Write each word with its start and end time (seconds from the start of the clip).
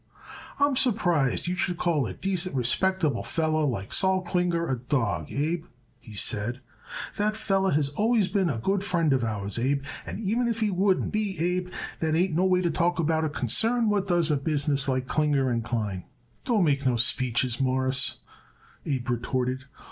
"I'm 0.59 0.75
surprised 0.77 1.45
you 1.45 1.55
should 1.55 1.77
call 1.77 2.07
a 2.07 2.15
decent, 2.15 2.55
respectable 2.55 3.21
feller 3.23 3.65
like 3.65 3.93
Sol 3.93 4.23
Klinger 4.23 4.67
a 4.67 4.79
dawg, 4.79 5.31
Abe," 5.31 5.65
he 5.99 6.15
said. 6.15 6.59
"That 7.17 7.37
feller 7.37 7.69
has 7.73 7.89
always 7.89 8.27
been 8.27 8.49
a 8.49 8.57
good 8.57 8.83
friend 8.83 9.13
of 9.13 9.23
ours, 9.23 9.59
Abe, 9.59 9.83
and 10.03 10.19
even 10.19 10.47
if 10.47 10.59
he 10.59 10.71
wouldn't 10.71 11.11
be, 11.13 11.37
Abe, 11.37 11.71
that 11.99 12.15
ain't 12.15 12.33
no 12.33 12.45
way 12.45 12.61
to 12.63 12.71
talk 12.71 12.97
about 12.97 13.25
a 13.25 13.29
concern 13.29 13.89
what 13.89 14.07
does 14.07 14.31
a 14.31 14.37
business 14.37 14.87
like 14.87 15.05
Klinger 15.05 15.55
& 15.61 15.61
Klein." 15.63 16.05
"Don't 16.45 16.63
make 16.63 16.83
no 16.83 16.95
speeches, 16.95 17.61
Mawruss," 17.61 18.17
Abe 18.87 19.07
retorted. 19.07 19.65